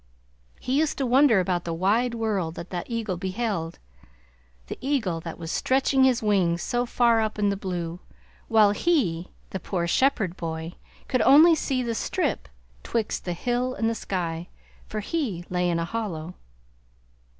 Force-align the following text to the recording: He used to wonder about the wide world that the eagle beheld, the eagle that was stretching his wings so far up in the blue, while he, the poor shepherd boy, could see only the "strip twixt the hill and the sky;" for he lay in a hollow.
He 0.59 0.79
used 0.79 0.97
to 0.97 1.05
wonder 1.05 1.39
about 1.39 1.63
the 1.63 1.75
wide 1.75 2.15
world 2.15 2.55
that 2.55 2.71
the 2.71 2.83
eagle 2.87 3.17
beheld, 3.17 3.77
the 4.65 4.79
eagle 4.81 5.19
that 5.19 5.37
was 5.37 5.51
stretching 5.51 6.05
his 6.05 6.23
wings 6.23 6.63
so 6.63 6.87
far 6.87 7.21
up 7.21 7.37
in 7.37 7.49
the 7.49 7.55
blue, 7.55 7.99
while 8.47 8.71
he, 8.71 9.29
the 9.51 9.59
poor 9.59 9.85
shepherd 9.85 10.35
boy, 10.35 10.73
could 11.07 11.21
see 11.21 11.25
only 11.25 11.53
the 11.83 11.93
"strip 11.93 12.49
twixt 12.81 13.25
the 13.25 13.33
hill 13.33 13.75
and 13.75 13.87
the 13.87 13.93
sky;" 13.93 14.49
for 14.87 15.01
he 15.01 15.45
lay 15.51 15.69
in 15.69 15.77
a 15.77 15.85
hollow. 15.85 16.33